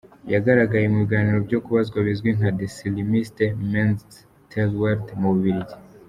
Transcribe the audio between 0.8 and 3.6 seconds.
mu biganiro byo kubaza bizwi nka "De Slimste